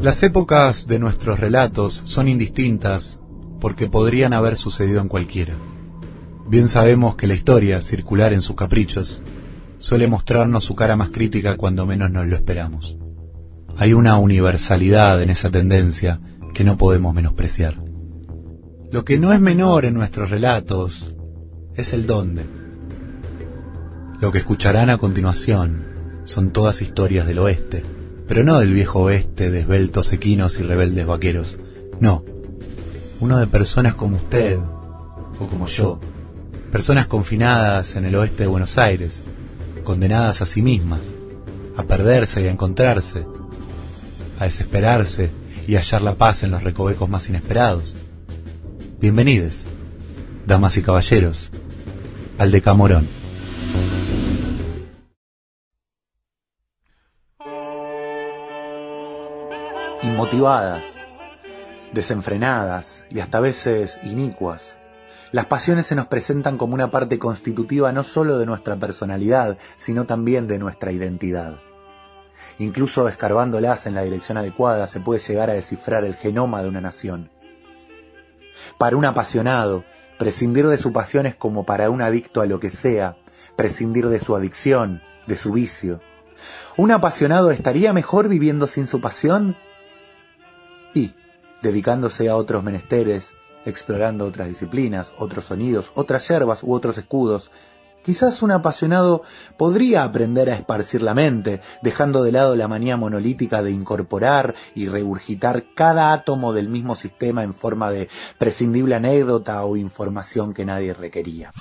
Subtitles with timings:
[0.00, 3.18] Las épocas de nuestros relatos son indistintas
[3.60, 5.54] porque podrían haber sucedido en cualquiera.
[6.46, 9.22] Bien sabemos que la historia, circular en sus caprichos,
[9.78, 12.98] suele mostrarnos su cara más crítica cuando menos nos lo esperamos.
[13.78, 16.20] Hay una universalidad en esa tendencia
[16.52, 17.82] que no podemos menospreciar.
[18.92, 21.14] Lo que no es menor en nuestros relatos
[21.74, 22.44] es el dónde.
[24.20, 25.86] Lo que escucharán a continuación
[26.24, 27.95] son todas historias del oeste,
[28.28, 31.58] pero no del viejo oeste de esbeltos equinos y rebeldes vaqueros,
[32.00, 32.24] no.
[33.20, 36.00] Uno de personas como usted, o como yo,
[36.72, 39.22] personas confinadas en el oeste de Buenos Aires,
[39.84, 41.00] condenadas a sí mismas,
[41.76, 43.24] a perderse y a encontrarse,
[44.38, 45.30] a desesperarse
[45.66, 47.94] y hallar la paz en los recovecos más inesperados.
[49.00, 49.64] Bienvenidos,
[50.46, 51.50] damas y caballeros,
[52.38, 53.15] al Decamorón.
[60.06, 61.00] Inmotivadas,
[61.92, 64.78] desenfrenadas y hasta veces inicuas,
[65.32, 70.04] las pasiones se nos presentan como una parte constitutiva no sólo de nuestra personalidad, sino
[70.06, 71.56] también de nuestra identidad.
[72.60, 76.80] Incluso escarbándolas en la dirección adecuada se puede llegar a descifrar el genoma de una
[76.80, 77.32] nación.
[78.78, 79.82] Para un apasionado,
[80.20, 83.16] prescindir de su pasión es como para un adicto a lo que sea,
[83.56, 86.00] prescindir de su adicción, de su vicio.
[86.76, 89.56] ¿Un apasionado estaría mejor viviendo sin su pasión?
[90.96, 91.14] Y,
[91.60, 93.34] dedicándose a otros menesteres,
[93.66, 97.50] explorando otras disciplinas, otros sonidos, otras yerbas u otros escudos,
[98.02, 99.24] Quizás un apasionado
[99.56, 104.86] podría aprender a esparcir la mente, dejando de lado la manía monolítica de incorporar y
[104.86, 110.94] regurgitar cada átomo del mismo sistema en forma de prescindible anécdota o información que nadie
[110.94, 111.52] requería.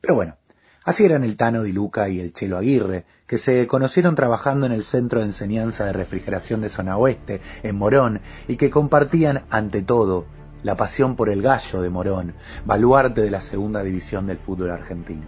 [0.00, 0.38] Pero bueno,
[0.86, 4.72] así eran el Tano Di Luca y el Chelo Aguirre, que se conocieron trabajando en
[4.72, 9.82] el Centro de Enseñanza de Refrigeración de Zona Oeste, en Morón, y que compartían, ante
[9.82, 10.26] todo,
[10.62, 15.26] la pasión por el gallo de Morón, baluarte de la segunda división del fútbol argentino.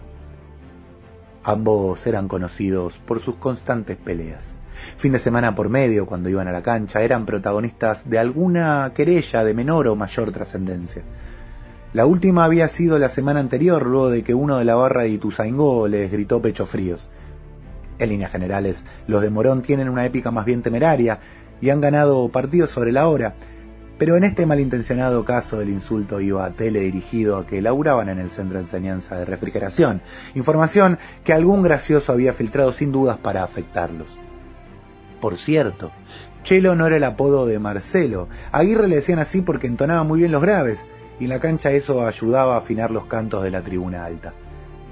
[1.43, 4.53] Ambos eran conocidos por sus constantes peleas.
[4.97, 9.43] Fin de semana por medio, cuando iban a la cancha, eran protagonistas de alguna querella
[9.43, 11.03] de menor o mayor trascendencia.
[11.91, 15.09] La última había sido la semana anterior, luego de que uno de la barra de
[15.09, 17.09] Ituzaingó les gritó pecho fríos.
[17.97, 21.19] En líneas generales, los de Morón tienen una épica más bien temeraria
[21.61, 23.33] y han ganado partidos sobre la hora,
[23.97, 28.59] pero en este malintencionado caso el insulto iba teledirigido a que laburaban en el centro
[28.59, 30.01] de enseñanza de refrigeración,
[30.35, 34.19] información que algún gracioso había filtrado sin dudas para afectarlos.
[35.19, 35.91] Por cierto,
[36.43, 40.31] Chelo no era el apodo de Marcelo, Aguirre le decían así porque entonaba muy bien
[40.31, 40.85] los graves,
[41.19, 44.33] y en la cancha eso ayudaba a afinar los cantos de la tribuna alta.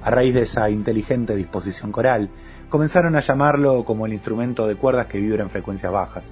[0.01, 2.29] A raíz de esa inteligente disposición coral,
[2.69, 6.31] comenzaron a llamarlo como el instrumento de cuerdas que vibra en frecuencias bajas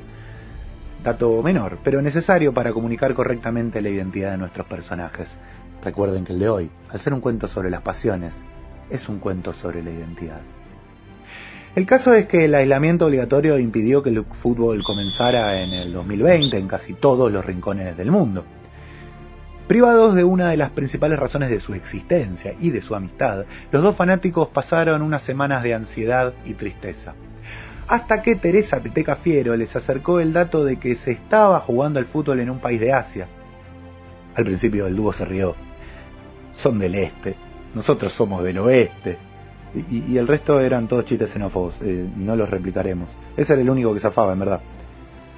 [1.05, 5.37] dato menor, pero necesario para comunicar correctamente la identidad de nuestros personajes.
[5.83, 8.43] Recuerden que el de hoy, al ser un cuento sobre las pasiones,
[8.89, 10.41] es un cuento sobre la identidad.
[11.75, 16.57] El caso es que el aislamiento obligatorio impidió que el fútbol comenzara en el 2020
[16.57, 18.43] en casi todos los rincones del mundo.
[19.67, 23.81] Privados de una de las principales razones de su existencia y de su amistad, los
[23.81, 27.15] dos fanáticos pasaron unas semanas de ansiedad y tristeza
[27.87, 32.05] hasta que Teresa Teteca Fiero les acercó el dato de que se estaba jugando al
[32.05, 33.27] fútbol en un país de Asia.
[34.35, 35.55] Al principio el dúo se rió.
[36.53, 37.35] Son del este,
[37.73, 39.17] nosotros somos del oeste.
[39.91, 43.09] Y, el resto eran todos chistes xenófobos, eh, no los replicaremos.
[43.35, 44.61] Ese era el único que zafaba, en verdad.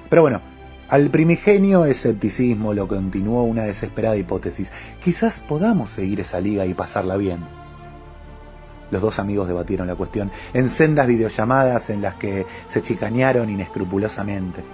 [0.08, 0.40] Pero bueno,
[0.88, 4.72] al primigenio escepticismo lo continuó una desesperada hipótesis.
[5.04, 7.40] Quizás podamos seguir esa liga y pasarla bien.
[8.90, 14.64] Los dos amigos debatieron la cuestión en sendas videollamadas en las que se chicanearon inescrupulosamente.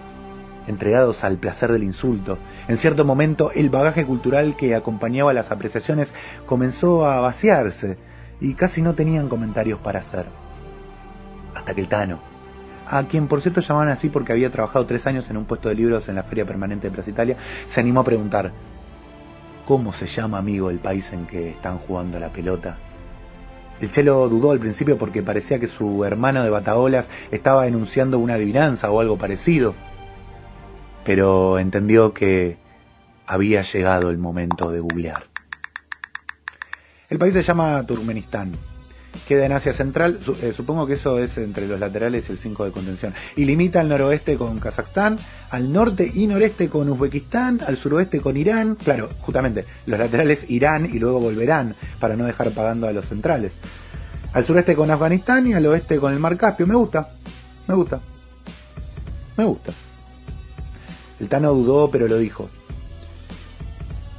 [0.69, 2.39] Entregados al placer del insulto,
[2.69, 6.15] en cierto momento el bagaje cultural que acompañaba las apreciaciones
[6.47, 7.99] comenzó a vaciarse
[8.41, 10.27] y casi no tenían comentarios para hacer.
[11.57, 12.34] Hasta que el Tano,
[12.87, 15.75] a quien por cierto llamaban así porque había trabajado tres años en un puesto de
[15.75, 17.37] libros en la Feria Permanente de Plaza Italia,
[17.67, 18.53] se animó a preguntar,
[19.67, 22.77] ¿cómo se llama amigo el país en que están jugando la pelota?
[23.81, 28.35] El Chelo dudó al principio porque parecía que su hermano de Bataolas estaba enunciando una
[28.35, 29.75] adivinanza o algo parecido,
[31.05, 32.57] pero entendió que
[33.27, 35.25] había llegado el momento de googlear.
[37.11, 38.53] El país se llama Turkmenistán
[39.27, 42.65] queda en Asia Central, eh, supongo que eso es entre los laterales y el 5
[42.65, 45.19] de contención, y limita al noroeste con Kazajstán,
[45.51, 50.87] al norte y noreste con Uzbekistán, al suroeste con Irán, claro, justamente, los laterales irán
[50.87, 53.55] y luego volverán para no dejar pagando a los centrales,
[54.33, 57.09] al sureste con Afganistán y al oeste con el Mar Caspio, me gusta,
[57.67, 58.01] me gusta.
[59.37, 59.73] Me gusta.
[61.21, 62.49] El Tano dudó, pero lo dijo.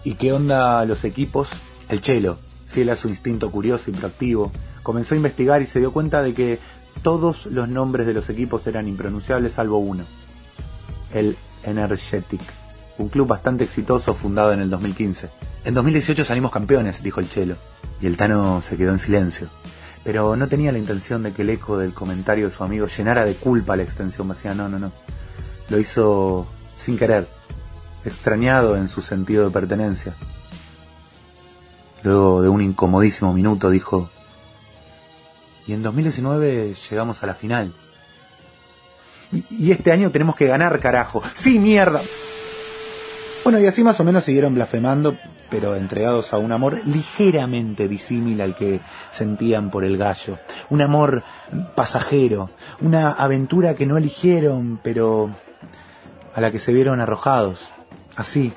[0.04, 1.50] ¿Y qué onda los equipos?
[1.90, 2.38] El Chelo,
[2.68, 4.52] fiel a su instinto curioso y proactivo,
[4.86, 6.60] comenzó a investigar y se dio cuenta de que
[7.02, 10.06] todos los nombres de los equipos eran impronunciables salvo uno.
[11.12, 12.42] El Energetic,
[13.00, 15.30] un club bastante exitoso fundado en el 2015.
[15.66, 17.56] En 2018 salimos campeones, dijo el Chelo,
[18.00, 19.50] y el Tano se quedó en silencio.
[20.04, 23.26] Pero no tenía la intención de que el eco del comentario de su amigo llenara
[23.26, 24.92] de culpa la extensión vacía, no, no, no.
[25.70, 26.46] Lo hizo
[26.78, 27.28] sin querer,
[28.06, 30.14] extrañado en su sentido de pertenencia.
[32.04, 34.12] Luego de un incomodísimo minuto dijo,
[35.68, 37.72] y en 2019 llegamos a la final.
[39.32, 41.22] Y, este año tenemos que ganar, carajo.
[41.34, 42.02] Sí, mierda.
[43.44, 45.18] Bueno, y así más o menos siguieron blasfemando,
[45.50, 48.82] pero entregados a un amor ligeramente disímil al que
[49.12, 50.40] sentían por el gallo.
[50.70, 51.24] Un amor
[51.76, 52.52] pasajero,
[52.82, 55.32] una aventura que no eligieron, pero
[56.34, 57.72] a la que se vieron arrojados.
[58.16, 58.54] Así,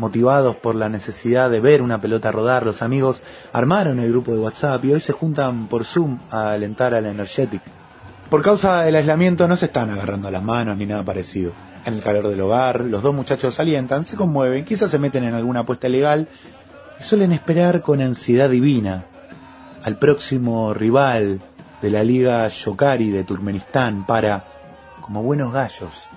[0.00, 4.38] motivados por la necesidad de ver una pelota rodar, los amigos armaron el grupo de
[4.38, 7.62] WhatsApp y hoy se juntan por Zoom a alentar al Energetic.
[8.30, 11.52] Por causa del aislamiento no se están agarrando las manos ni nada parecido.
[11.84, 15.34] En el calor del hogar, los dos muchachos alientan, se conmueven, quizás se meten en
[15.34, 16.28] alguna apuesta legal
[16.98, 19.06] y suelen esperar con ansiedad divina
[19.82, 21.42] al próximo rival
[21.80, 24.44] de la Liga Yokari de Turkmenistán para,
[25.00, 26.08] como buenos gallos,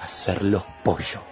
[0.00, 1.20] hacerlos pollo.
[1.20, 1.31] ¿Lo